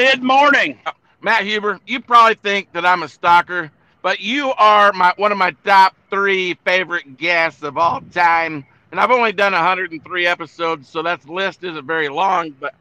mid 0.00 0.22
morning. 0.22 0.78
Uh, 0.86 0.92
Matt 1.20 1.44
Hueber, 1.44 1.78
you 1.86 2.00
probably 2.00 2.34
think 2.36 2.72
that 2.72 2.86
I'm 2.86 3.02
a 3.02 3.08
stalker, 3.08 3.70
but 4.00 4.18
you 4.18 4.50
are 4.56 4.94
my 4.94 5.12
one 5.18 5.30
of 5.30 5.36
my 5.36 5.50
top 5.62 5.94
three 6.08 6.54
favorite 6.64 7.18
guests 7.18 7.62
of 7.62 7.76
all 7.76 8.00
time. 8.10 8.64
And 8.90 8.98
I've 8.98 9.10
only 9.10 9.32
done 9.32 9.52
103 9.52 10.26
episodes, 10.26 10.88
so 10.88 11.02
that 11.02 11.28
list 11.28 11.64
isn't 11.64 11.86
very 11.86 12.08
long. 12.08 12.52
But 12.58 12.74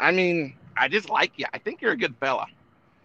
I 0.00 0.10
mean, 0.10 0.54
I 0.76 0.88
just 0.88 1.08
like 1.08 1.32
you. 1.36 1.46
I 1.54 1.58
think 1.58 1.80
you're 1.80 1.92
a 1.92 1.96
good 1.96 2.16
fella. 2.18 2.46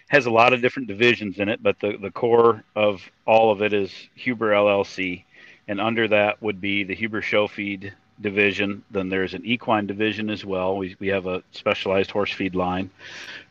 has 0.09 0.27
a 0.27 0.31
lot 0.31 0.53
of 0.53 0.61
different 0.61 0.89
divisions 0.89 1.39
in 1.39 1.49
it, 1.49 1.63
but 1.63 1.79
the, 1.81 1.97
the 1.97 2.11
core 2.11 2.65
of 2.75 3.01
all 3.27 3.53
of 3.53 3.63
it 3.63 3.73
is 3.73 3.93
Hueber 4.19 4.53
LLC, 4.53 5.25
and 5.69 5.81
under 5.81 6.09
that 6.09 6.43
would 6.43 6.61
be 6.61 6.85
the 6.85 6.97
Hueber 6.97 7.23
Show 7.23 7.47
Feed 7.47 7.95
division. 8.21 8.83
Then 8.91 9.09
there's 9.09 9.35
an 9.35 9.45
equine 9.45 9.87
division 9.87 10.31
as 10.31 10.45
well. 10.45 10.77
We, 10.77 10.97
we 10.99 11.09
have 11.09 11.27
a 11.27 11.43
specialized 11.53 12.11
horse 12.11 12.33
feed 12.33 12.55
line. 12.55 12.91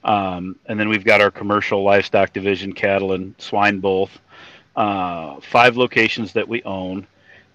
Um, 0.04 0.58
and 0.66 0.80
then 0.80 0.90
we've 0.90 1.04
got 1.04 1.22
our 1.22 1.32
commercial 1.32 1.84
livestock 1.84 2.34
division, 2.34 2.74
cattle 2.74 3.14
and 3.14 3.36
swine 3.38 3.80
both. 3.80 4.18
Uh, 4.76 5.40
five 5.42 5.76
locations 5.78 6.34
that 6.34 6.48
we 6.48 6.64
own, 6.64 7.06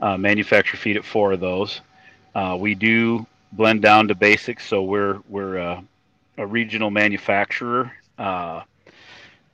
uh, 0.00 0.16
manufacture 0.16 0.76
feed 0.76 0.96
at 0.96 1.04
four 1.04 1.32
of 1.32 1.40
those. 1.40 1.80
Uh, 2.34 2.56
we 2.58 2.74
do 2.74 3.26
blend 3.52 3.80
down 3.80 4.08
to 4.08 4.14
basics, 4.14 4.66
so 4.66 4.82
we're 4.82 5.20
we're 5.28 5.58
uh, 5.58 5.80
a 6.36 6.46
regional 6.46 6.90
manufacturer. 6.90 7.92
Uh, 8.18 8.62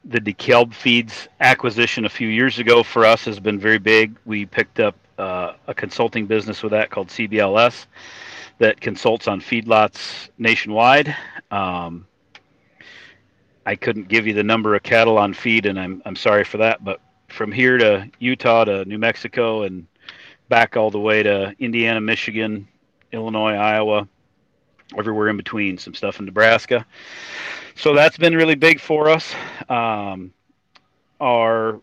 the 0.04 0.18
DeKalb 0.20 0.72
Feeds 0.72 1.28
acquisition 1.40 2.06
a 2.06 2.08
few 2.08 2.28
years 2.28 2.58
ago 2.58 2.82
for 2.82 3.04
us 3.04 3.24
has 3.26 3.38
been 3.38 3.58
very 3.58 3.78
big. 3.78 4.16
We 4.24 4.46
picked 4.46 4.80
up 4.80 4.96
uh, 5.20 5.54
a 5.66 5.74
consulting 5.74 6.26
business 6.26 6.62
with 6.62 6.72
that 6.72 6.90
called 6.90 7.08
CBLS 7.08 7.86
that 8.58 8.80
consults 8.80 9.28
on 9.28 9.40
feedlots 9.40 10.28
nationwide. 10.38 11.14
Um, 11.50 12.06
I 13.66 13.74
couldn't 13.74 14.08
give 14.08 14.26
you 14.26 14.34
the 14.34 14.42
number 14.42 14.74
of 14.74 14.82
cattle 14.82 15.18
on 15.18 15.34
feed, 15.34 15.66
and 15.66 15.78
I'm 15.78 16.02
I'm 16.04 16.16
sorry 16.16 16.44
for 16.44 16.58
that. 16.58 16.82
But 16.82 17.00
from 17.28 17.52
here 17.52 17.78
to 17.78 18.10
Utah 18.18 18.64
to 18.64 18.84
New 18.84 18.98
Mexico 18.98 19.62
and 19.62 19.86
back 20.48 20.76
all 20.76 20.90
the 20.90 20.98
way 20.98 21.22
to 21.22 21.54
Indiana, 21.58 22.00
Michigan, 22.00 22.66
Illinois, 23.12 23.54
Iowa, 23.54 24.08
everywhere 24.96 25.28
in 25.28 25.36
between. 25.36 25.78
Some 25.78 25.94
stuff 25.94 26.18
in 26.18 26.26
Nebraska. 26.26 26.84
So 27.76 27.94
that's 27.94 28.18
been 28.18 28.34
really 28.34 28.56
big 28.56 28.80
for 28.80 29.08
us. 29.08 29.32
Um, 29.68 30.32
our 31.20 31.80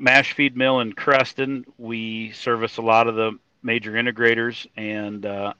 mash 0.00 0.32
feed 0.32 0.56
mill 0.56 0.80
in 0.80 0.92
Creston. 0.94 1.64
We 1.78 2.32
service 2.32 2.78
a 2.78 2.82
lot 2.82 3.06
of 3.06 3.14
the 3.14 3.38
major 3.62 3.92
integrators 3.92 4.66
and 4.76 5.24
uh, 5.24 5.52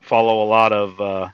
follow 0.00 0.42
a 0.42 0.48
lot 0.48 0.72
of 0.72 1.00
uh, 1.00 1.28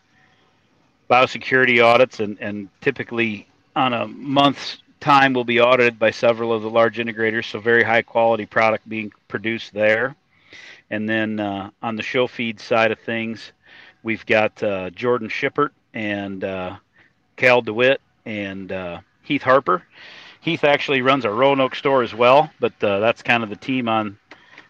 biosecurity 1.09 1.83
audits, 1.83 2.21
and, 2.21 2.37
and 2.41 2.69
typically 2.81 3.47
on 3.77 3.93
a 3.95 4.09
month's 4.09 4.79
time 5.01 5.33
we'll 5.33 5.45
be 5.45 5.61
audited 5.61 5.99
by 5.99 6.11
several 6.11 6.53
of 6.53 6.63
the 6.63 6.71
large 6.71 6.99
integrators. 6.99 7.45
So 7.45 7.61
very 7.61 7.85
high 7.85 8.03
quality 8.03 8.45
product 8.45 8.89
being 8.89 9.13
produced 9.29 9.73
there. 9.73 10.17
And 10.91 11.09
then 11.09 11.39
uh, 11.39 11.71
on 11.83 11.97
the 11.97 12.03
show 12.03 12.27
feed 12.27 12.59
side 12.59 12.91
of 12.91 12.99
things, 12.99 13.53
we've 14.03 14.27
got 14.27 14.61
uh, 14.63 14.91
Jordan 14.91 15.29
Shippert 15.29 15.71
and 15.95 16.43
uh, 16.43 16.77
Cal 17.37 17.63
DeWitt 17.63 18.01
and 18.25 18.73
uh, 18.73 19.01
Heath 19.23 19.43
Harper 19.43 19.85
Heath 20.41 20.65
actually 20.65 21.03
runs 21.03 21.25
a 21.25 21.31
Roanoke 21.31 21.75
store 21.75 22.03
as 22.03 22.15
well, 22.15 22.51
but 22.61 22.73
uh, 22.83 23.01
that's 23.01 23.23
kind 23.23 23.43
of 23.43 23.51
the 23.51 23.57
team 23.57 23.89
on 23.89 24.19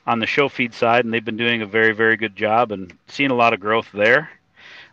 on 0.07 0.21
the 0.21 0.27
show 0.27 0.49
feed 0.49 0.73
side, 0.73 1.05
and 1.05 1.13
they've 1.13 1.25
been 1.25 1.37
doing 1.37 1.61
a 1.61 1.67
very 1.67 1.93
very 1.93 2.17
good 2.17 2.35
job 2.35 2.73
and 2.73 2.97
seeing 3.09 3.31
a 3.31 3.35
lot 3.35 3.53
of 3.53 3.61
growth 3.61 3.91
there. 3.93 4.31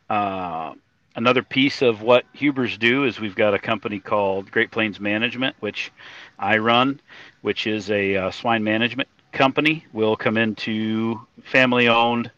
Uh, 0.10 0.74
another 1.16 1.42
piece 1.42 1.82
of 1.82 2.02
what 2.02 2.26
Huebers 2.34 2.78
do 2.78 3.06
is 3.06 3.20
we've 3.20 3.36
got 3.36 3.54
a 3.54 3.60
company 3.60 4.00
called 4.00 4.52
Great 4.52 4.72
Plains 4.72 5.00
Management, 5.00 5.56
which 5.60 5.92
I 6.38 6.58
run, 6.58 7.00
which 7.42 7.66
is 7.66 7.90
a 7.90 8.16
uh, 8.18 8.32
swine 8.32 8.64
management 8.64 9.10
company. 9.32 9.86
We'll 9.94 10.18
come 10.18 10.38
into 10.38 11.22
family 11.44 11.88
owned 11.88 12.30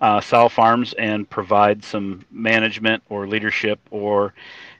uh, 0.00 0.20
sow 0.20 0.48
farms 0.48 0.94
and 0.94 1.28
provide 1.28 1.84
some 1.84 2.24
management 2.30 3.02
or 3.08 3.26
leadership 3.26 3.80
or 3.90 4.34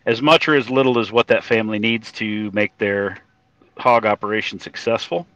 as 0.07 0.23
much 0.23 0.49
or 0.49 0.55
as 0.55 0.71
little 0.71 0.99
as 0.99 1.13
what 1.13 1.27
that 1.29 1.45
family 1.45 1.79
needs 1.79 2.11
to 2.13 2.51
make 2.53 2.77
their 2.79 3.19
hog 3.77 4.07
operation 4.07 4.59
successful. 4.59 5.27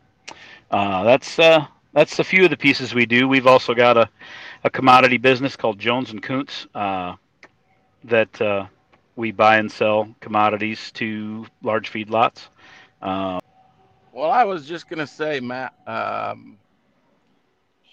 Uh, 0.71 1.05
that's 1.05 1.39
uh, 1.39 1.67
that's 1.93 2.19
a 2.19 2.25
few 2.25 2.45
of 2.45 2.51
the 2.51 2.57
pieces 2.57 2.95
we 2.95 3.07
do. 3.07 3.29
We've 3.29 3.47
also 3.47 3.75
got 3.75 3.97
a, 3.97 4.09
a 4.65 4.71
commodity 4.71 5.19
business 5.19 5.57
called 5.57 5.79
Jones 5.79 6.11
and 6.11 6.23
Kuntz 6.23 6.67
uh, 6.75 7.15
that 8.05 8.41
uh, 8.41 8.67
we 9.17 9.31
buy 9.31 9.59
and 9.59 9.71
sell 9.71 10.09
commodities 10.21 10.91
to 10.93 11.47
large 11.63 11.93
feedlots. 11.93 12.49
Uh, 13.01 13.39
well, 14.13 14.31
I 14.31 14.45
was 14.45 14.67
just 14.67 14.89
gonna 14.89 15.07
say, 15.07 15.41
Matt. 15.41 15.75
Um, 15.87 16.59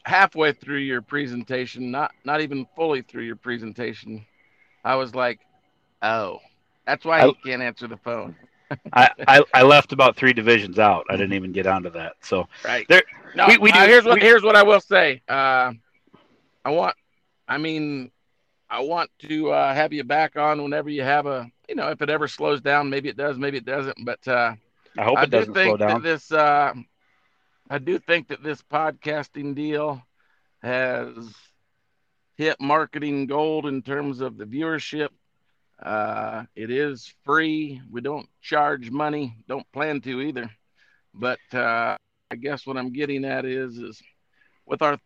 halfway 0.03 0.51
through 0.51 0.79
your 0.79 1.01
presentation, 1.01 1.91
not 1.91 2.11
not 2.23 2.41
even 2.41 2.65
fully 2.75 3.01
through 3.01 3.23
your 3.23 3.35
presentation, 3.35 4.25
I 4.83 4.95
was 4.95 5.13
like, 5.13 5.39
"Oh, 6.01 6.39
that's 6.85 7.05
why 7.05 7.21
I, 7.21 7.27
he 7.27 7.33
can't 7.45 7.61
answer 7.61 7.87
the 7.87 7.97
phone. 7.97 8.35
I, 8.93 9.09
I, 9.27 9.43
I 9.53 9.63
left 9.63 9.91
about 9.91 10.15
three 10.15 10.33
divisions 10.33 10.79
out. 10.79 11.05
I 11.09 11.17
didn't 11.17 11.33
even 11.33 11.51
get 11.51 11.67
onto 11.67 11.89
that. 11.91 12.13
So 12.21 12.47
right 12.63 12.85
there. 12.87 13.03
No, 13.35 13.47
we, 13.47 13.57
we 13.57 13.71
do, 13.71 13.79
uh, 13.79 13.85
here's 13.85 14.05
what 14.05 14.15
we, 14.15 14.21
here's 14.21 14.43
what 14.43 14.55
I 14.55 14.63
will 14.63 14.79
say. 14.79 15.21
Uh, 15.27 15.73
I 16.63 16.69
want, 16.69 16.95
I 17.47 17.57
mean, 17.57 18.11
I 18.69 18.81
want 18.81 19.09
to 19.27 19.51
uh, 19.51 19.73
have 19.73 19.93
you 19.93 20.03
back 20.03 20.37
on 20.37 20.61
whenever 20.63 20.89
you 20.89 21.03
have 21.03 21.25
a, 21.25 21.49
you 21.67 21.75
know, 21.75 21.89
if 21.89 22.01
it 22.01 22.09
ever 22.09 22.27
slows 22.27 22.61
down, 22.61 22.89
maybe 22.89 23.09
it 23.09 23.17
does, 23.17 23.37
maybe 23.37 23.57
it 23.57 23.65
doesn't. 23.65 23.97
But 24.05 24.25
uh, 24.27 24.55
I 24.97 25.03
hope 25.03 25.17
it 25.17 25.21
I 25.21 25.25
doesn't 25.25 25.53
slow 25.53 25.77
down. 25.77 26.01
this, 26.01 26.31
uh, 26.31 26.73
I 27.69 27.77
do 27.77 27.99
think 27.99 28.29
that 28.29 28.43
this 28.43 28.61
podcasting 28.61 29.55
deal 29.55 30.01
has 30.61 31.09
hit 32.37 32.59
marketing 32.59 33.27
gold 33.27 33.65
in 33.65 33.81
terms 33.81 34.21
of 34.21 34.37
the 34.37 34.45
viewership 34.45 35.09
uh, 35.81 36.43
it 36.55 36.69
is 36.71 37.13
free. 37.23 37.81
We 37.91 38.01
don't 38.01 38.27
charge 38.41 38.91
money. 38.91 39.35
Don't 39.47 39.69
plan 39.71 40.01
to 40.01 40.21
either. 40.21 40.49
But 41.13 41.39
uh, 41.53 41.95
I 42.31 42.35
guess 42.35 42.65
what 42.65 42.77
I'm 42.77 42.93
getting 42.93 43.25
at 43.25 43.45
is, 43.45 43.77
is 43.77 44.01
with 44.65 44.81
our 44.81 44.97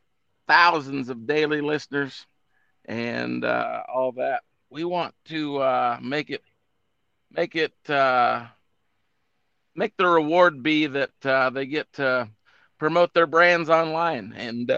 thousands 0.47 1.09
of 1.09 1.27
daily 1.27 1.61
listeners 1.61 2.25
and 2.85 3.43
uh, 3.43 3.83
all 3.93 4.13
that, 4.13 4.43
we 4.69 4.83
want 4.83 5.13
to 5.25 5.57
uh, 5.57 5.97
make 6.01 6.29
it, 6.29 6.41
make 7.31 7.55
it, 7.55 7.73
uh, 7.89 8.45
make 9.75 9.95
the 9.97 10.07
reward 10.07 10.63
be 10.63 10.87
that 10.87 11.25
uh, 11.25 11.49
they 11.49 11.65
get 11.65 11.91
to 11.93 12.29
promote 12.77 13.13
their 13.13 13.27
brands 13.27 13.69
online 13.69 14.33
and 14.35 14.71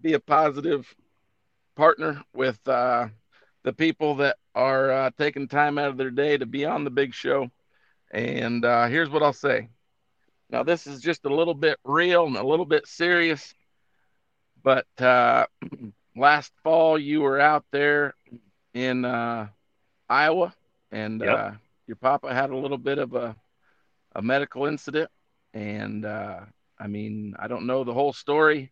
be 0.00 0.12
a 0.14 0.20
positive 0.20 0.94
partner 1.76 2.22
with 2.32 2.58
uh, 2.68 3.08
the 3.66 3.72
people 3.72 4.14
that 4.14 4.36
are 4.54 4.92
uh, 4.92 5.10
taking 5.18 5.48
time 5.48 5.76
out 5.76 5.88
of 5.88 5.96
their 5.96 6.12
day 6.12 6.38
to 6.38 6.46
be 6.46 6.64
on 6.64 6.84
the 6.84 6.90
big 6.90 7.12
show. 7.12 7.50
And 8.12 8.64
uh, 8.64 8.86
here's 8.86 9.10
what 9.10 9.24
I'll 9.24 9.32
say. 9.32 9.68
Now, 10.48 10.62
this 10.62 10.86
is 10.86 11.00
just 11.00 11.24
a 11.24 11.34
little 11.34 11.52
bit 11.52 11.76
real 11.82 12.26
and 12.26 12.36
a 12.36 12.46
little 12.46 12.64
bit 12.64 12.86
serious, 12.86 13.52
but 14.62 14.86
uh, 15.00 15.46
last 16.16 16.52
fall 16.62 16.96
you 16.96 17.22
were 17.22 17.40
out 17.40 17.64
there 17.72 18.14
in 18.72 19.04
uh, 19.04 19.48
Iowa, 20.08 20.54
and 20.92 21.20
yep. 21.20 21.36
Uh, 21.36 21.50
your 21.88 21.96
papa 21.96 22.32
had 22.32 22.50
a 22.50 22.56
little 22.56 22.78
bit 22.78 22.98
of 22.98 23.14
a, 23.14 23.34
a 24.14 24.22
medical 24.22 24.66
incident. 24.66 25.10
And 25.54 26.04
uh, 26.04 26.38
I 26.78 26.86
mean, 26.86 27.34
I 27.36 27.48
don't 27.48 27.66
know 27.66 27.82
the 27.82 27.94
whole 27.94 28.12
story, 28.12 28.70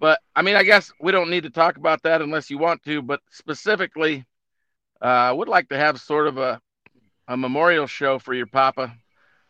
but 0.00 0.18
I 0.34 0.42
mean, 0.42 0.56
I 0.56 0.64
guess 0.64 0.90
we 1.00 1.12
don't 1.12 1.30
need 1.30 1.44
to 1.44 1.50
talk 1.50 1.76
about 1.76 2.02
that 2.02 2.22
unless 2.22 2.50
you 2.50 2.58
want 2.58 2.82
to. 2.86 3.02
But 3.02 3.20
specifically, 3.30 4.26
Uh, 5.02 5.06
I 5.06 5.32
would 5.32 5.48
like 5.48 5.68
to 5.70 5.78
have 5.78 6.00
sort 6.00 6.28
of 6.28 6.38
a, 6.38 6.60
a 7.28 7.36
memorial 7.36 7.86
show 7.86 8.18
for 8.18 8.34
your 8.34 8.46
papa, 8.46 8.94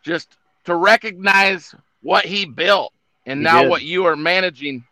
just 0.02 0.36
to 0.64 0.74
recognize 0.74 1.74
what 2.02 2.24
he 2.24 2.46
built 2.46 2.92
and 3.26 3.40
he 3.40 3.44
now 3.44 3.62
did. 3.62 3.68
what 3.68 3.82
you 3.82 4.06
are 4.06 4.16
managing. 4.16 4.84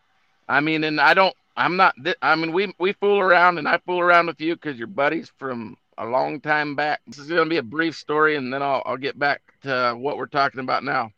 I 0.48 0.60
mean, 0.60 0.84
and 0.84 1.00
I 1.00 1.14
don't, 1.14 1.34
I'm 1.56 1.76
not, 1.76 1.94
I 2.22 2.34
mean, 2.36 2.52
we, 2.52 2.74
we 2.78 2.92
fool 2.92 3.20
around 3.20 3.58
and 3.58 3.68
I 3.68 3.78
fool 3.78 4.00
around 4.00 4.26
with 4.26 4.40
you 4.40 4.54
because 4.54 4.78
you're 4.78 4.86
buddies 4.86 5.32
from 5.38 5.76
a 5.96 6.06
long 6.06 6.40
time 6.40 6.74
back. 6.74 7.00
This 7.06 7.18
is 7.18 7.28
going 7.28 7.44
to 7.44 7.50
be 7.50 7.58
a 7.58 7.62
brief 7.62 7.96
story 7.96 8.36
and 8.36 8.52
then 8.52 8.62
I'll, 8.62 8.82
I'll 8.84 8.96
get 8.96 9.18
back 9.18 9.42
to 9.62 9.94
what 9.96 10.16
we're 10.18 10.26
talking 10.26 10.60
about 10.60 10.84
now. 10.84 11.10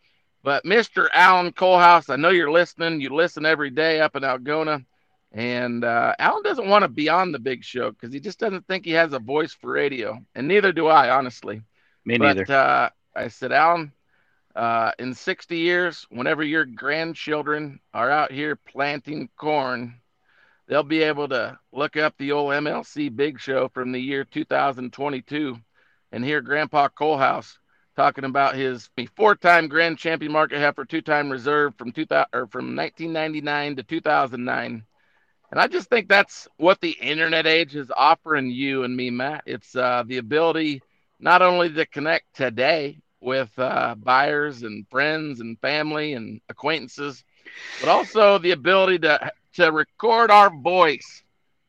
But 0.45 0.65
Mr. 0.65 1.09
Alan 1.15 1.53
Colehouse, 1.53 2.09
I 2.11 2.17
know 2.17 2.31
you're 2.31 2.50
listening. 2.50 3.00
You 3.00 3.11
listen 3.11 3.47
every 3.47 3.71
day 3.71 4.00
up 4.00 4.17
in 4.17 4.23
Algona. 4.23 4.85
And 5.32 5.82
uh, 5.82 6.14
Alan 6.19 6.43
doesn't 6.43 6.69
want 6.69 6.82
to 6.82 6.88
be 6.88 7.08
on 7.08 7.32
the 7.32 7.38
big 7.38 7.64
show 7.64 7.90
because 7.90 8.12
he 8.12 8.20
just 8.20 8.38
doesn't 8.38 8.67
think 8.67 8.84
he 8.84 8.90
has 8.93 9.14
a 9.14 9.19
voice 9.19 9.55
for 9.55 9.73
radio, 9.73 10.19
and 10.34 10.46
neither 10.46 10.73
do 10.73 10.88
I, 10.88 11.11
honestly. 11.11 11.62
Me 12.05 12.19
but, 12.19 12.37
neither. 12.37 12.52
Uh, 12.52 12.90
I 13.17 13.29
said, 13.29 13.50
Alan, 13.50 13.93
uh, 14.55 14.93
in 14.99 15.14
60 15.14 15.56
years, 15.56 16.06
whenever 16.11 16.43
your 16.43 16.67
grandchildren 16.67 17.81
are 17.94 18.11
out 18.11 18.31
here 18.31 18.56
planting 18.56 19.31
corn, 19.38 19.94
they'll 20.67 20.82
be 20.82 21.02
able 21.02 21.29
to 21.29 21.58
look 21.73 21.96
up 21.96 22.14
the 22.19 22.32
old 22.32 22.52
MLC 22.52 23.14
Big 23.14 23.40
Show 23.40 23.69
from 23.69 23.93
the 23.93 24.00
year 24.00 24.25
2022 24.25 25.56
and 26.12 26.25
hear 26.25 26.43
Grandpa 26.43 26.88
Colehouse 26.88 27.58
talking 27.96 28.25
about 28.25 28.55
his 28.55 28.90
four-time 29.17 29.69
Grand 29.69 29.99
Champion 29.99 30.32
market 30.32 30.58
heifer, 30.58 30.85
two-time 30.85 31.31
reserve 31.31 31.75
from 31.76 31.93
2000 31.93 32.26
or 32.32 32.46
from 32.46 32.76
1999 32.76 33.76
to 33.76 33.82
2009. 33.82 34.85
And 35.52 35.60
I 35.60 35.66
just 35.69 35.90
think 35.90 36.08
that's 36.08 36.49
what 36.56 36.81
the 36.81 36.93
internet 36.93 37.46
age 37.46 37.76
is 37.76 37.93
offering 37.94 38.50
you 38.50 38.84
and 38.84 38.96
me, 38.96 39.10
Matt. 39.10 39.43
It's 39.44 39.76
uh, 39.76 40.02
the 40.06 40.16
ability 40.16 40.82
not 41.20 41.43
only 41.43 41.70
to 41.75 41.84
connect 41.84 42.34
today 42.34 42.99
with 43.20 43.50
uh, 43.58 43.94
buyers 43.99 44.62
and 44.62 44.88
friends 44.88 45.40
and 45.40 45.60
family 45.60 46.14
and 46.14 46.40
acquaintances, 46.49 47.22
but 47.81 47.90
also 47.90 48.38
the 48.38 48.52
ability 48.52 49.00
to 49.00 49.31
to 49.54 49.70
record 49.70 50.31
our 50.31 50.49
voice 50.49 51.22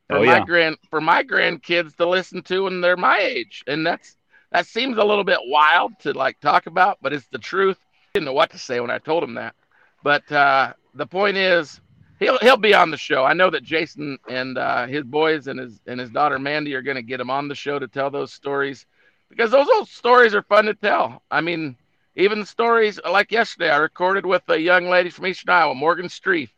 for 0.07 0.19
Oh, 0.19 0.24
my 0.24 0.38
yeah. 0.38 0.45
grand 0.45 0.77
for 0.89 1.01
my 1.01 1.21
grandkids 1.21 1.95
to 1.97 2.07
listen 2.07 2.41
to 2.44 2.63
when 2.63 2.80
they're 2.80 2.95
my 2.95 3.18
age. 3.19 3.63
And 3.68 3.85
that's 3.85 4.15
that 4.53 4.65
seems 4.65 4.97
a 4.97 5.03
little 5.03 5.25
bit 5.25 5.39
wild 5.44 6.00
to 6.00 6.13
like 6.13 6.39
talk 6.39 6.68
about, 6.68 7.00
but 7.01 7.12
it's 7.12 7.27
the 7.27 7.38
truth. 7.38 7.77
I 7.81 8.07
didn't 8.13 8.27
know 8.27 8.33
what 8.33 8.51
to 8.51 8.57
say 8.57 8.80
when 8.80 8.91
I 8.91 9.00
told 9.00 9.24
him 9.24 9.33
that. 9.33 9.56
But 10.03 10.31
uh, 10.31 10.74
the 10.94 11.06
point 11.06 11.35
is, 11.35 11.81
he'll 12.19 12.38
he'll 12.39 12.57
be 12.57 12.74
on 12.74 12.92
the 12.92 12.98
show. 12.98 13.24
I 13.24 13.33
know 13.33 13.50
that 13.50 13.63
Jason 13.63 14.18
and 14.30 14.57
uh, 14.57 14.88
his 14.88 15.04
boys 15.04 15.48
and 15.48 15.60
his 15.60 15.80
and 15.88 16.00
his 16.00 16.10
daughter 16.10 16.39
Mandy 16.39 16.74
are 16.75 16.81
going 16.81 16.95
to 16.95 17.04
get 17.04 17.19
him 17.19 17.30
on 17.30 17.48
the 17.48 17.56
show 17.56 17.80
to 17.80 17.88
tell 17.88 18.10
those 18.10 18.33
stories 18.33 18.86
because 19.30 19.51
those 19.51 19.68
old 19.69 19.89
stories 19.89 20.36
are 20.36 20.44
fun 20.44 20.65
to 20.65 20.74
tell. 20.74 21.24
I 21.31 21.42
mean, 21.42 21.75
even 22.15 22.42
the 22.42 22.45
stories 22.45 23.00
like 23.10 23.31
yesterday, 23.31 23.69
I 23.69 23.77
recorded 23.77 24.25
with 24.25 24.44
a 24.50 24.60
young 24.60 24.89
lady 24.89 25.10
from 25.10 25.27
Eastern 25.27 25.54
Iowa, 25.54 25.75
Morgan 25.75 26.07
Streef, 26.07 26.50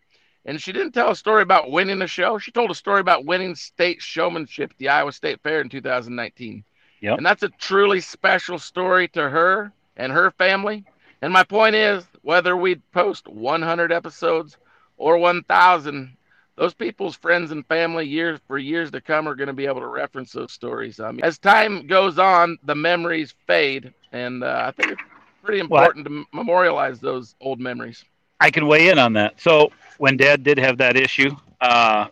and 0.45 0.61
she 0.61 0.71
didn't 0.71 0.91
tell 0.91 1.11
a 1.11 1.15
story 1.15 1.41
about 1.41 1.71
winning 1.71 1.99
the 1.99 2.07
show. 2.07 2.37
She 2.37 2.51
told 2.51 2.71
a 2.71 2.75
story 2.75 2.99
about 2.99 3.25
winning 3.25 3.55
state 3.55 4.01
showmanship 4.01 4.71
at 4.71 4.77
the 4.77 4.89
Iowa 4.89 5.11
State 5.11 5.41
Fair 5.41 5.61
in 5.61 5.69
2019. 5.69 6.63
Yep. 7.01 7.17
And 7.17 7.25
that's 7.25 7.43
a 7.43 7.49
truly 7.49 8.01
special 8.01 8.59
story 8.59 9.07
to 9.09 9.29
her 9.29 9.71
and 9.97 10.11
her 10.11 10.31
family. 10.31 10.83
And 11.21 11.31
my 11.31 11.43
point 11.43 11.75
is, 11.75 12.03
whether 12.21 12.57
we 12.57 12.75
post 12.93 13.27
100 13.27 13.91
episodes 13.91 14.57
or 14.97 15.17
1,000, 15.17 16.17
those 16.55 16.73
people's 16.73 17.15
friends 17.15 17.51
and 17.51 17.65
family 17.67 18.05
years 18.05 18.39
for 18.47 18.57
years 18.57 18.91
to 18.91 19.01
come 19.01 19.27
are 19.27 19.35
going 19.35 19.47
to 19.47 19.53
be 19.53 19.65
able 19.65 19.81
to 19.81 19.87
reference 19.87 20.31
those 20.31 20.51
stories. 20.51 20.99
I 20.99 21.11
mean, 21.11 21.23
as 21.23 21.37
time 21.37 21.87
goes 21.87 22.17
on, 22.19 22.57
the 22.63 22.75
memories 22.75 23.33
fade, 23.47 23.93
and 24.11 24.43
uh, 24.43 24.63
I 24.67 24.71
think 24.71 24.91
it's 24.91 25.01
pretty 25.43 25.59
Well, 25.69 25.83
I- 25.83 25.89
important 25.89 26.05
to 26.07 26.25
memorialize 26.33 26.99
those 26.99 27.35
old 27.41 27.59
memories. 27.59 28.03
I 28.39 28.49
can 28.51 28.67
weigh 28.67 28.89
in 28.89 28.99
on 28.99 29.13
that. 29.13 29.39
So 29.39 29.71
when 29.97 30.17
Dad 30.17 30.43
did 30.43 30.57
have 30.59 30.77
that 30.77 30.95
issue, 30.97 31.31
uh, 31.61 32.07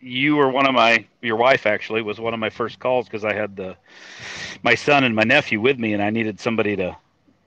you 0.00 0.36
were 0.36 0.50
one 0.50 0.66
of 0.66 0.74
my 0.74 1.06
your 1.22 1.36
wife 1.36 1.66
actually 1.66 2.02
was 2.02 2.20
one 2.20 2.34
of 2.34 2.40
my 2.40 2.50
first 2.50 2.78
calls 2.78 3.06
because 3.06 3.24
I 3.24 3.34
had 3.34 3.56
the 3.56 3.76
my 4.62 4.74
son 4.74 5.04
and 5.04 5.14
my 5.14 5.24
nephew 5.24 5.60
with 5.60 5.78
me, 5.78 5.92
and 5.94 6.02
I 6.02 6.10
needed 6.10 6.40
somebody 6.40 6.76
to 6.76 6.96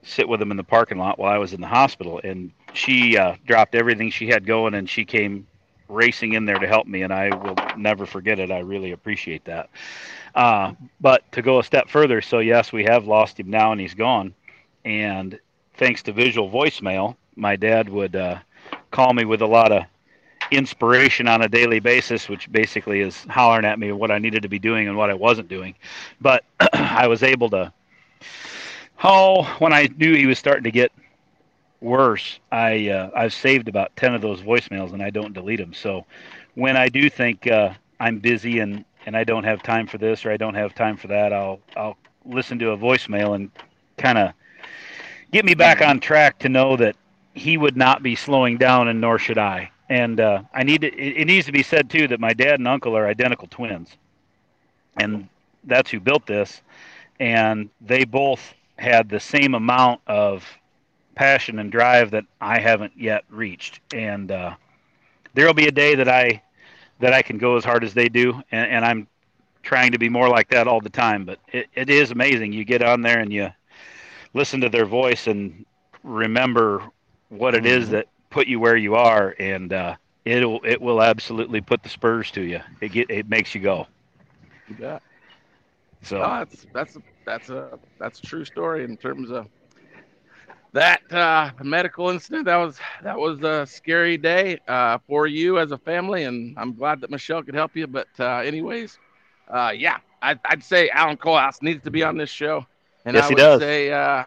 sit 0.02 0.28
with 0.28 0.40
them 0.40 0.50
in 0.50 0.56
the 0.56 0.64
parking 0.64 0.98
lot 0.98 1.18
while 1.18 1.32
I 1.32 1.38
was 1.38 1.52
in 1.52 1.60
the 1.60 1.66
hospital. 1.66 2.20
And 2.22 2.52
she 2.72 3.16
uh, 3.16 3.36
dropped 3.46 3.74
everything 3.74 4.10
she 4.10 4.28
had 4.28 4.46
going, 4.46 4.74
and 4.74 4.88
she 4.88 5.04
came 5.04 5.46
racing 5.88 6.34
in 6.34 6.44
there 6.44 6.58
to 6.58 6.66
help 6.66 6.86
me, 6.86 7.02
and 7.02 7.12
I 7.12 7.34
will 7.34 7.56
never 7.76 8.06
forget 8.06 8.38
it. 8.38 8.50
I 8.50 8.60
really 8.60 8.92
appreciate 8.92 9.44
that. 9.44 9.70
Uh, 10.34 10.72
but 11.00 11.30
to 11.32 11.42
go 11.42 11.58
a 11.58 11.64
step 11.64 11.88
further, 11.88 12.20
so 12.20 12.38
yes, 12.38 12.72
we 12.72 12.84
have 12.84 13.06
lost 13.06 13.40
him 13.40 13.50
now, 13.50 13.72
and 13.72 13.80
he's 13.80 13.94
gone. 13.94 14.34
And 14.84 15.38
thanks 15.74 16.02
to 16.04 16.12
visual 16.12 16.50
voicemail, 16.50 17.16
my 17.36 17.56
dad 17.56 17.88
would 17.88 18.14
uh, 18.16 18.38
call 18.90 19.12
me 19.12 19.24
with 19.24 19.42
a 19.42 19.46
lot 19.46 19.72
of 19.72 19.84
inspiration 20.50 21.28
on 21.28 21.42
a 21.42 21.48
daily 21.48 21.80
basis, 21.80 22.28
which 22.28 22.50
basically 22.50 23.00
is 23.00 23.24
hollering 23.28 23.64
at 23.64 23.78
me 23.78 23.92
what 23.92 24.10
I 24.10 24.18
needed 24.18 24.42
to 24.42 24.48
be 24.48 24.58
doing 24.58 24.88
and 24.88 24.96
what 24.96 25.10
I 25.10 25.14
wasn't 25.14 25.48
doing. 25.48 25.74
But 26.20 26.44
I 26.72 27.06
was 27.06 27.22
able 27.22 27.50
to, 27.50 27.72
oh, 29.02 29.44
when 29.58 29.72
I 29.72 29.88
knew 29.96 30.14
he 30.14 30.26
was 30.26 30.38
starting 30.38 30.64
to 30.64 30.70
get 30.70 30.92
worse, 31.80 32.38
I 32.52 32.88
uh, 32.88 33.10
I've 33.14 33.34
saved 33.34 33.68
about 33.68 33.94
ten 33.96 34.14
of 34.14 34.22
those 34.22 34.40
voicemails 34.42 34.92
and 34.92 35.02
I 35.02 35.10
don't 35.10 35.32
delete 35.32 35.60
them. 35.60 35.74
So 35.74 36.04
when 36.54 36.76
I 36.76 36.88
do 36.88 37.10
think 37.10 37.46
uh, 37.46 37.72
I'm 37.98 38.18
busy 38.18 38.58
and 38.60 38.84
and 39.06 39.16
I 39.16 39.24
don't 39.24 39.44
have 39.44 39.62
time 39.62 39.86
for 39.86 39.98
this 39.98 40.24
or 40.24 40.30
I 40.30 40.36
don't 40.36 40.54
have 40.54 40.74
time 40.74 40.96
for 40.96 41.08
that, 41.08 41.32
I'll 41.32 41.60
I'll 41.76 41.96
listen 42.24 42.58
to 42.58 42.70
a 42.70 42.78
voicemail 42.78 43.34
and 43.34 43.50
kind 43.96 44.18
of 44.18 44.32
get 45.32 45.44
me 45.44 45.54
back 45.54 45.80
on 45.80 46.00
track 46.00 46.38
to 46.40 46.48
know 46.48 46.76
that 46.76 46.96
he 47.34 47.56
would 47.56 47.76
not 47.76 48.02
be 48.02 48.14
slowing 48.14 48.58
down 48.58 48.88
and 48.88 49.00
nor 49.00 49.18
should 49.18 49.38
I. 49.38 49.70
And 49.88 50.20
uh, 50.20 50.42
I 50.54 50.62
need 50.62 50.82
to, 50.82 50.88
it, 50.88 51.22
it 51.22 51.24
needs 51.26 51.46
to 51.46 51.52
be 51.52 51.62
said 51.62 51.90
too 51.90 52.06
that 52.08 52.20
my 52.20 52.32
dad 52.32 52.60
and 52.60 52.68
uncle 52.68 52.96
are 52.96 53.06
identical 53.08 53.48
twins, 53.48 53.96
and 54.96 55.28
that's 55.64 55.90
who 55.90 55.98
built 56.00 56.26
this. 56.26 56.62
And 57.18 57.70
they 57.80 58.04
both 58.04 58.54
had 58.78 59.08
the 59.08 59.20
same 59.20 59.54
amount 59.54 60.00
of 60.06 60.44
passion 61.20 61.58
and 61.58 61.70
drive 61.70 62.12
that 62.12 62.24
I 62.40 62.58
haven't 62.58 62.94
yet 62.96 63.24
reached. 63.28 63.82
And 63.92 64.32
uh, 64.32 64.54
there'll 65.34 65.52
be 65.52 65.68
a 65.68 65.70
day 65.70 65.94
that 65.96 66.08
I 66.08 66.42
that 67.00 67.12
I 67.12 67.20
can 67.20 67.36
go 67.36 67.56
as 67.58 67.64
hard 67.64 67.84
as 67.84 67.92
they 67.92 68.08
do, 68.08 68.42
and, 68.50 68.70
and 68.70 68.84
I'm 68.86 69.06
trying 69.62 69.92
to 69.92 69.98
be 69.98 70.08
more 70.08 70.30
like 70.30 70.48
that 70.48 70.66
all 70.66 70.80
the 70.80 70.88
time. 70.88 71.26
But 71.26 71.38
it, 71.52 71.68
it 71.74 71.90
is 71.90 72.10
amazing. 72.10 72.54
You 72.54 72.64
get 72.64 72.82
on 72.82 73.02
there 73.02 73.18
and 73.18 73.30
you 73.30 73.50
listen 74.32 74.62
to 74.62 74.70
their 74.70 74.86
voice 74.86 75.26
and 75.26 75.66
remember 76.02 76.82
what 77.28 77.54
it 77.54 77.66
is 77.66 77.90
that 77.90 78.06
put 78.30 78.46
you 78.46 78.58
where 78.58 78.76
you 78.76 78.94
are, 78.94 79.34
and 79.38 79.74
uh, 79.74 79.96
it'll 80.24 80.60
it 80.64 80.80
will 80.80 81.02
absolutely 81.02 81.60
put 81.60 81.82
the 81.82 81.90
spurs 81.90 82.30
to 82.30 82.40
you. 82.40 82.60
It 82.80 82.92
get 82.92 83.10
it 83.10 83.28
makes 83.28 83.54
you 83.54 83.60
go. 83.60 83.86
You 84.68 84.76
bet. 84.76 85.02
So 86.02 86.16
No, 86.18 86.38
that's 86.38 86.66
that's 86.72 86.96
a, 86.96 87.02
that's 87.26 87.50
a 87.50 87.78
that's 87.98 88.20
a 88.20 88.22
true 88.22 88.44
story 88.46 88.84
in 88.84 88.96
terms 88.96 89.30
of 89.30 89.48
that 90.72 91.00
uh, 91.12 91.50
medical 91.62 92.10
incident. 92.10 92.44
That 92.46 92.56
was 92.56 92.78
that 93.02 93.18
was 93.18 93.42
a 93.42 93.66
scary 93.66 94.16
day 94.16 94.58
uh, 94.68 94.98
for 95.06 95.26
you 95.26 95.58
as 95.58 95.72
a 95.72 95.78
family, 95.78 96.24
and 96.24 96.56
I'm 96.58 96.74
glad 96.74 97.00
that 97.00 97.10
Michelle 97.10 97.42
could 97.42 97.54
help 97.54 97.76
you. 97.76 97.86
But 97.86 98.08
uh, 98.18 98.38
anyways, 98.38 98.98
uh, 99.48 99.72
yeah, 99.76 99.98
I'd, 100.22 100.40
I'd 100.44 100.62
say 100.64 100.88
Alan 100.90 101.16
Colehouse 101.16 101.62
needs 101.62 101.82
to 101.84 101.90
be 101.90 102.02
on 102.02 102.16
this 102.16 102.30
show, 102.30 102.66
and 103.04 103.16
Yes, 103.16 103.26
I 103.26 103.28
he 103.28 103.34
would 103.34 103.40
does. 103.40 103.60
say 103.60 103.92
uh, 103.92 104.24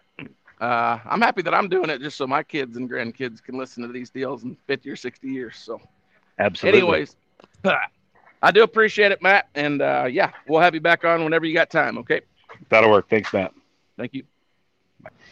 uh, 0.60 1.00
I'm 1.06 1.22
happy 1.22 1.42
that 1.44 1.54
I'm 1.54 1.70
doing 1.70 1.90
it 1.90 2.02
just 2.02 2.18
so 2.18 2.28
my 2.28 2.44
kids 2.44 2.78
and 2.78 2.90
grandkids 2.90 3.42
can 3.44 3.58
listen 3.58 3.84
to 3.84 3.90
these 3.92 4.10
deals 4.10 4.44
in 4.44 4.56
50 4.68 4.90
or 4.90 4.96
60 4.96 5.28
years. 5.30 5.58
So. 5.58 5.82
absolutely. 6.40 6.80
Anyways, 6.82 7.16
I 8.42 8.52
do 8.52 8.64
appreciate 8.64 9.12
it, 9.12 9.22
Matt. 9.22 9.48
And 9.56 9.82
uh, 9.82 10.06
yeah, 10.10 10.32
we'll 10.48 10.62
have 10.62 10.74
you 10.74 10.82
back 10.82 11.06
on 11.06 11.24
whenever 11.24 11.46
you 11.46 11.54
got 11.54 11.70
time. 11.70 11.98
Okay. 12.00 12.22
that'll 12.70 12.90
work. 12.92 13.10
Thanks, 13.10 13.34
Matt. 13.34 13.54
Thank 13.98 14.14
you. 14.14 14.24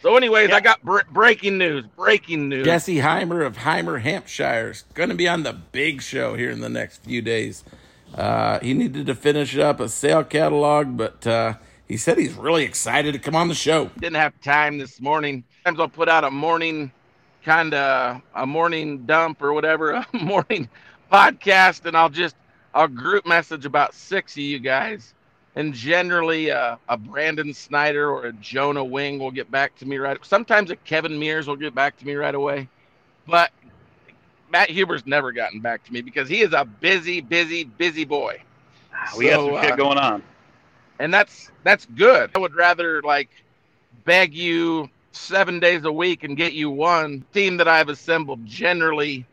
So, 0.02 0.16
anyways, 0.16 0.50
I 0.50 0.60
got 0.60 0.82
br- 0.82 1.00
breaking 1.12 1.58
news. 1.58 1.84
Breaking 1.96 2.48
news. 2.48 2.64
Jesse 2.64 2.96
Heimer 2.96 3.46
of 3.46 3.58
Heimer, 3.58 4.00
Hampshire, 4.00 4.70
is 4.70 4.84
going 4.94 5.10
to 5.10 5.14
be 5.14 5.28
on 5.28 5.44
the 5.44 5.52
big 5.52 6.02
show 6.02 6.34
here 6.34 6.50
in 6.50 6.60
the 6.60 6.68
next 6.68 7.04
few 7.04 7.22
days. 7.22 7.62
Uh, 8.14 8.58
he 8.60 8.74
needed 8.74 9.06
to 9.06 9.14
finish 9.14 9.56
up 9.56 9.78
a 9.78 9.88
sale 9.88 10.24
catalog, 10.24 10.96
but 10.96 11.24
uh, 11.26 11.54
he 11.86 11.96
said 11.96 12.18
he's 12.18 12.34
really 12.34 12.64
excited 12.64 13.12
to 13.12 13.18
come 13.18 13.36
on 13.36 13.48
the 13.48 13.54
show. 13.54 13.90
Didn't 13.98 14.16
have 14.16 14.38
time 14.40 14.78
this 14.78 15.00
morning. 15.00 15.44
Sometimes 15.62 15.80
I'll 15.80 15.88
put 15.88 16.08
out 16.08 16.24
a 16.24 16.30
morning 16.30 16.90
kind 17.44 17.74
of 17.74 18.22
a 18.34 18.46
morning 18.46 19.04
dump 19.06 19.42
or 19.42 19.52
whatever, 19.52 19.92
a 20.12 20.16
morning 20.16 20.68
podcast, 21.12 21.86
and 21.86 21.96
I'll 21.96 22.10
just 22.10 22.36
I'll 22.74 22.88
group 22.88 23.26
message 23.26 23.66
about 23.66 23.94
six 23.94 24.32
of 24.32 24.38
you 24.42 24.58
guys. 24.58 25.14
And 25.54 25.74
generally, 25.74 26.50
uh, 26.50 26.76
a 26.88 26.96
Brandon 26.96 27.52
Snyder 27.52 28.10
or 28.10 28.26
a 28.26 28.32
Jonah 28.34 28.84
Wing 28.84 29.18
will 29.18 29.30
get 29.30 29.50
back 29.50 29.76
to 29.76 29.86
me 29.86 29.98
right. 29.98 30.18
Sometimes 30.24 30.70
a 30.70 30.76
Kevin 30.76 31.18
Mears 31.18 31.46
will 31.46 31.56
get 31.56 31.74
back 31.74 31.96
to 31.98 32.06
me 32.06 32.14
right 32.14 32.34
away, 32.34 32.68
but 33.26 33.50
Matt 34.50 34.70
Hueber's 34.70 35.06
never 35.06 35.32
gotten 35.32 35.60
back 35.60 35.84
to 35.84 35.92
me 35.92 36.00
because 36.02 36.28
he 36.28 36.40
is 36.40 36.52
a 36.54 36.64
busy, 36.64 37.20
busy, 37.20 37.64
busy 37.64 38.04
boy. 38.04 38.42
We 39.16 39.26
got 39.26 39.40
So, 39.40 39.46
some 39.46 39.56
uh, 39.56 39.62
shit 39.62 39.76
going 39.76 39.98
on. 39.98 40.22
and 40.98 41.12
that's 41.12 41.50
that's 41.64 41.86
good. 41.86 42.30
I 42.34 42.38
would 42.38 42.54
rather 42.54 43.02
like 43.02 43.30
beg 44.04 44.34
you 44.34 44.88
seven 45.12 45.60
days 45.60 45.84
a 45.84 45.92
week 45.92 46.24
and 46.24 46.36
get 46.36 46.52
you 46.54 46.70
one 46.70 47.24
team 47.34 47.58
that 47.58 47.68
I've 47.68 47.88
assembled. 47.88 48.44
Generally, 48.46 49.26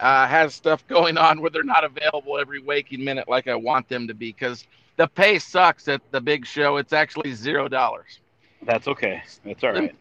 uh, 0.00 0.26
has 0.26 0.54
stuff 0.54 0.86
going 0.88 1.16
on 1.18 1.40
where 1.40 1.50
they're 1.50 1.62
not 1.64 1.84
available 1.84 2.38
every 2.38 2.60
waking 2.60 3.04
minute 3.04 3.28
like 3.28 3.48
I 3.48 3.54
want 3.56 3.88
them 3.88 4.08
to 4.08 4.14
be 4.14 4.32
because 4.32 4.66
the 4.96 5.06
pay 5.08 5.38
sucks 5.38 5.88
at 5.88 6.00
the 6.10 6.20
big 6.20 6.46
show. 6.46 6.76
It's 6.76 6.92
actually 6.92 7.32
zero 7.32 7.68
dollars. 7.68 8.20
That's 8.62 8.88
okay. 8.88 9.22
That's 9.44 9.62
all 9.64 9.72
right. 9.72 9.94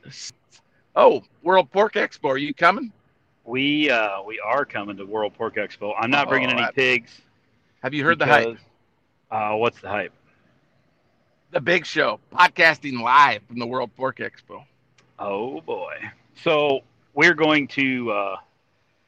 Oh, 0.95 1.23
World 1.41 1.71
Pork 1.71 1.93
Expo, 1.93 2.29
are 2.29 2.37
you 2.37 2.53
coming? 2.53 2.91
We 3.45 3.89
uh, 3.89 4.21
we 4.23 4.39
are 4.45 4.63
coming 4.65 4.95
to 4.97 5.05
World 5.05 5.33
Pork 5.35 5.55
Expo. 5.55 5.93
I'm 5.99 6.11
not 6.11 6.29
bringing 6.29 6.49
Oh, 6.49 6.53
any 6.53 6.61
that- 6.61 6.75
pigs. 6.75 7.21
Have 7.81 7.93
you 7.93 8.05
heard 8.05 8.19
the 8.19 8.25
hype? 8.25 8.57
Uh, 9.29 9.55
what's 9.55 9.81
the 9.81 9.89
hype? 9.89 10.13
The 11.51 11.59
big 11.59 11.85
show, 11.85 12.19
podcasting 12.31 13.01
live 13.01 13.41
from 13.47 13.59
the 13.59 13.67
World 13.67 13.91
Pork 13.97 14.19
Expo. 14.19 14.63
Oh 15.19 15.59
boy! 15.61 15.97
So 16.43 16.81
we're 17.13 17.33
going 17.33 17.67
to 17.69 18.11
uh, 18.11 18.35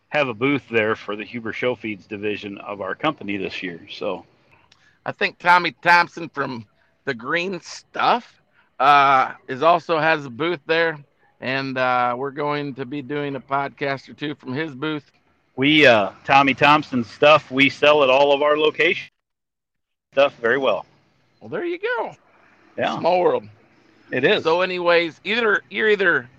have 0.09 0.27
a 0.27 0.33
booth 0.33 0.63
there 0.69 0.95
for 0.95 1.15
the 1.15 1.23
Hueber 1.25 1.53
Show 1.53 1.75
Feeds 1.75 2.05
division 2.05 2.57
of 2.57 2.81
our 2.81 2.93
company 2.95 3.37
this 3.37 3.63
year. 3.63 3.79
So 3.89 4.25
I 5.05 5.11
think 5.11 5.37
Tommy 5.37 5.71
Thompson 5.81 6.29
from 6.29 6.65
the 7.05 7.13
Green 7.13 7.59
Stuff 7.61 8.41
uh, 8.79 9.33
is 9.47 9.61
also 9.61 9.99
has 9.99 10.25
a 10.25 10.29
booth 10.29 10.59
there, 10.65 10.97
and 11.41 11.77
uh, 11.77 12.15
we're 12.17 12.31
going 12.31 12.73
to 12.75 12.85
be 12.85 13.01
doing 13.01 13.35
a 13.35 13.39
podcast 13.39 14.09
or 14.09 14.13
two 14.13 14.35
from 14.35 14.53
his 14.53 14.73
booth. 14.73 15.11
we 15.55 15.85
uh, 15.85 16.11
Tommy 16.23 16.53
Thompson 16.53 17.03
stuff. 17.03 17.51
We 17.51 17.69
sell 17.69 18.03
at 18.03 18.09
all 18.09 18.33
of 18.33 18.41
our 18.41 18.57
locations. 18.57 19.11
Stuff 20.13 20.35
very 20.37 20.57
well. 20.57 20.85
Well, 21.39 21.49
there 21.49 21.65
you 21.65 21.77
go. 21.77 22.15
Yeah, 22.77 22.97
Small 22.99 23.19
world. 23.21 23.47
it 24.11 24.23
is. 24.23 24.43
So, 24.43 24.61
anyways, 24.61 25.19
either 25.23 25.61
you're 25.69 25.89
either 25.89 26.29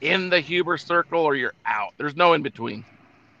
in 0.00 0.28
the 0.30 0.40
Hueber 0.40 0.78
circle 0.80 1.20
or 1.22 1.34
you're 1.36 1.54
out. 1.66 1.92
There's 1.98 2.16
no 2.16 2.32
in 2.34 2.42
between. 2.42 2.84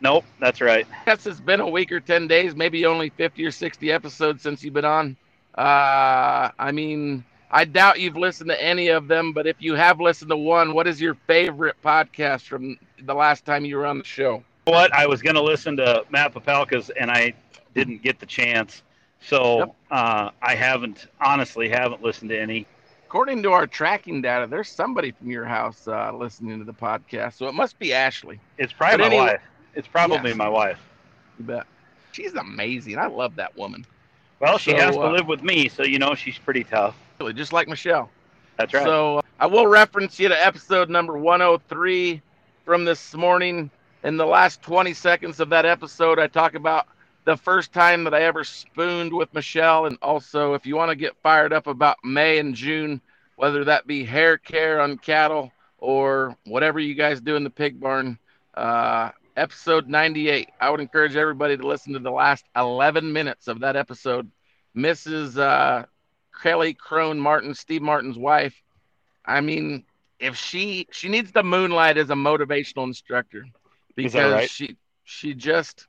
Nope, 0.04 0.24
that's 0.38 0.60
right. 0.60 0.86
guess 1.06 1.26
it's 1.26 1.40
been 1.40 1.58
a 1.60 1.68
week 1.68 1.90
or 1.90 1.98
10 1.98 2.28
days, 2.28 2.54
maybe 2.54 2.86
only 2.86 3.08
50 3.10 3.44
or 3.44 3.50
60 3.50 3.90
episodes 3.90 4.42
since 4.42 4.62
you've 4.62 4.74
been 4.74 4.84
on. 4.84 5.16
Uh, 5.58 6.50
I 6.58 6.70
mean, 6.72 7.24
I 7.50 7.64
doubt 7.64 7.98
you've 8.00 8.16
listened 8.16 8.50
to 8.50 8.62
any 8.62 8.88
of 8.88 9.08
them, 9.08 9.32
but 9.32 9.46
if 9.46 9.56
you 9.60 9.74
have 9.74 10.00
listened 10.00 10.30
to 10.30 10.36
one, 10.36 10.74
what 10.74 10.86
is 10.86 11.00
your 11.00 11.14
favorite 11.26 11.76
podcast 11.82 12.42
from 12.42 12.76
the 13.02 13.14
last 13.14 13.44
time 13.44 13.64
you 13.64 13.76
were 13.76 13.86
on 13.86 13.98
the 13.98 14.04
show? 14.04 14.44
What 14.66 14.92
I 14.94 15.06
was 15.06 15.22
going 15.22 15.34
to 15.36 15.42
listen 15.42 15.76
to 15.78 16.04
Matt 16.10 16.32
Papalka's 16.34 16.90
and 16.90 17.10
I 17.10 17.34
didn't 17.74 18.02
get 18.02 18.20
the 18.20 18.26
chance. 18.26 18.82
So 19.20 19.58
Yep. 19.58 19.74
uh, 19.90 20.30
I 20.42 20.54
haven't 20.54 21.06
honestly 21.20 21.68
haven't 21.68 22.02
listened 22.02 22.30
to 22.30 22.38
any. 22.38 22.66
According 23.06 23.42
to 23.44 23.52
our 23.52 23.66
tracking 23.66 24.20
data, 24.22 24.46
there's 24.48 24.68
somebody 24.68 25.12
from 25.12 25.30
your 25.30 25.44
house 25.44 25.86
uh, 25.86 26.12
listening 26.12 26.58
to 26.58 26.64
the 26.64 26.72
podcast, 26.74 27.34
so 27.34 27.46
it 27.46 27.54
must 27.54 27.78
be 27.78 27.94
Ashley. 27.94 28.40
It's 28.58 28.72
probably 28.72 28.96
But 28.98 29.00
my 29.02 29.06
anyway- 29.16 29.26
wife. 29.34 29.40
It's 29.74 29.88
probably 29.88 30.30
Yes. 30.30 30.36
my 30.36 30.48
wife. 30.48 30.80
You 31.38 31.44
bet. 31.44 31.66
She's 32.12 32.34
amazing. 32.34 32.98
I 32.98 33.06
love 33.06 33.36
that 33.36 33.56
woman. 33.56 33.84
Well, 34.40 34.58
she 34.58 34.70
So, 34.72 34.76
has 34.76 34.94
to 34.96 35.02
uh, 35.02 35.10
live 35.10 35.26
with 35.26 35.42
me, 35.42 35.68
so 35.68 35.82
you 35.82 35.98
know 35.98 36.14
she's 36.14 36.38
pretty 36.38 36.64
tough. 36.64 36.96
Just 37.34 37.52
like 37.52 37.68
Michelle. 37.68 38.10
That's 38.56 38.72
right. 38.74 38.84
So 38.84 39.18
uh, 39.18 39.22
I 39.40 39.46
will 39.46 39.66
reference 39.66 40.18
you 40.18 40.28
to 40.28 40.46
episode 40.46 40.90
number 40.90 41.16
103 41.18 42.20
from 42.64 42.84
this 42.84 43.14
morning. 43.14 43.70
In 44.02 44.16
the 44.16 44.26
last 44.26 44.60
20 44.62 44.92
seconds 44.92 45.40
of 45.40 45.48
that 45.50 45.64
episode, 45.64 46.18
I 46.18 46.26
talk 46.26 46.54
about 46.54 46.86
the 47.24 47.36
first 47.36 47.72
time 47.72 48.04
that 48.04 48.14
I 48.14 48.22
ever 48.22 48.44
spooned 48.44 49.12
with 49.12 49.32
Michelle. 49.32 49.86
And 49.86 49.96
also, 50.02 50.54
if 50.54 50.66
you 50.66 50.76
want 50.76 50.90
to 50.90 50.96
get 50.96 51.16
fired 51.22 51.52
up 51.52 51.66
about 51.66 51.96
May 52.04 52.38
and 52.38 52.54
June, 52.54 53.00
whether 53.36 53.64
that 53.64 53.86
be 53.86 54.04
hair 54.04 54.36
care 54.36 54.80
on 54.80 54.98
cattle 54.98 55.50
or 55.78 56.36
whatever 56.44 56.78
you 56.78 56.94
guys 56.94 57.20
do 57.20 57.36
in 57.36 57.44
the 57.44 57.50
pig 57.50 57.80
barn, 57.80 58.18
uh, 58.54 59.10
episode 59.36 59.88
98. 59.88 60.50
I 60.60 60.70
would 60.70 60.80
encourage 60.80 61.16
everybody 61.16 61.56
to 61.56 61.66
listen 61.66 61.92
to 61.94 61.98
the 61.98 62.10
last 62.10 62.44
11 62.56 63.12
minutes 63.12 63.48
of 63.48 63.60
that 63.60 63.76
episode. 63.76 64.30
Mrs. 64.76 65.38
Uh, 65.38 65.86
Kelly 66.42 66.74
Crone 66.74 67.18
Martin, 67.18 67.54
Steve 67.54 67.82
Martin's 67.82 68.18
wife. 68.18 68.54
I 69.24 69.40
mean, 69.40 69.84
if 70.18 70.36
she 70.36 70.88
she 70.90 71.08
needs 71.08 71.32
the 71.32 71.42
moonlight 71.42 71.96
as 71.96 72.10
a 72.10 72.14
motivational 72.14 72.84
instructor 72.84 73.46
because 73.94 74.32
right? 74.32 74.50
she 74.50 74.76
she 75.04 75.34
just 75.34 75.86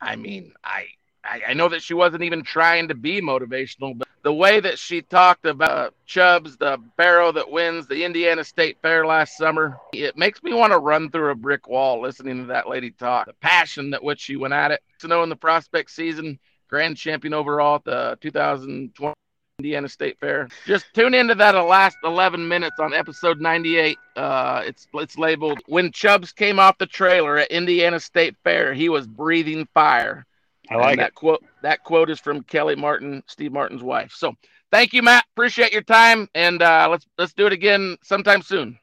I 0.00 0.16
mean, 0.16 0.54
I, 0.64 0.86
I 1.24 1.42
I 1.48 1.54
know 1.54 1.68
that 1.68 1.82
she 1.82 1.94
wasn't 1.94 2.22
even 2.22 2.42
trying 2.42 2.88
to 2.88 2.94
be 2.94 3.20
motivational, 3.20 3.96
but 3.96 4.08
the 4.22 4.32
way 4.32 4.60
that 4.60 4.78
she 4.78 5.02
talked 5.02 5.46
about 5.46 5.94
Chubbs, 6.06 6.56
the 6.56 6.78
barrow 6.96 7.32
that 7.32 7.50
wins 7.50 7.86
the 7.86 8.04
Indiana 8.04 8.44
State 8.44 8.78
Fair 8.82 9.06
last 9.06 9.36
summer, 9.36 9.78
it 9.92 10.16
makes 10.16 10.42
me 10.42 10.52
want 10.52 10.72
to 10.72 10.78
run 10.78 11.10
through 11.10 11.30
a 11.30 11.34
brick 11.34 11.68
wall 11.68 12.00
listening 12.00 12.38
to 12.38 12.46
that 12.46 12.68
lady 12.68 12.90
talk. 12.90 13.26
The 13.26 13.32
passion 13.34 13.90
that 13.90 14.02
which 14.02 14.20
she 14.20 14.36
went 14.36 14.54
at 14.54 14.70
it. 14.70 14.82
To 15.00 15.08
know 15.08 15.22
in 15.22 15.28
the 15.28 15.36
prospect 15.36 15.90
season, 15.90 16.38
grand 16.68 16.96
champion 16.96 17.34
overall 17.34 17.76
at 17.76 17.84
the 17.84 18.18
2020 18.20 19.14
Indiana 19.58 19.88
State 19.88 20.18
Fair. 20.18 20.48
Just 20.66 20.86
tune 20.94 21.12
into 21.12 21.34
that 21.34 21.52
last 21.52 21.98
11 22.02 22.48
minutes 22.48 22.76
on 22.78 22.94
episode 22.94 23.40
98. 23.40 23.98
Uh, 24.16 24.62
it's 24.64 24.86
it's 24.94 25.18
labeled 25.18 25.60
"When 25.66 25.92
Chubbs 25.92 26.32
came 26.32 26.58
off 26.58 26.78
the 26.78 26.86
trailer 26.86 27.36
at 27.36 27.50
Indiana 27.50 28.00
State 28.00 28.36
Fair, 28.42 28.72
he 28.72 28.88
was 28.88 29.06
breathing 29.06 29.68
fire." 29.74 30.26
I 30.70 30.76
like 30.76 30.92
and 30.92 31.00
it. 31.00 31.04
that 31.04 31.14
quote. 31.14 31.44
That 31.62 31.82
quote 31.84 32.10
is 32.10 32.20
from 32.20 32.42
Kelly 32.42 32.76
Martin, 32.76 33.22
Steve 33.26 33.52
Martin's 33.52 33.82
wife. 33.82 34.12
So, 34.14 34.34
thank 34.70 34.92
you, 34.92 35.02
Matt. 35.02 35.24
Appreciate 35.34 35.72
your 35.72 35.82
time, 35.82 36.28
and 36.34 36.62
uh, 36.62 36.88
let's 36.90 37.06
let's 37.18 37.32
do 37.32 37.46
it 37.46 37.52
again 37.52 37.96
sometime 38.02 38.42
soon. 38.42 38.78